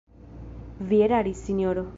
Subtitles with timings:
[0.93, 1.89] Vi eraris, sinjoro!